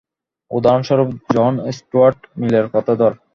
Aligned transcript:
উদাহরণস্বরূপ 0.51 1.09
John 1.31 1.53
Stuart 1.77 2.19
মিলের 2.39 2.65
কথা 2.73 2.93
ধর। 2.95 3.13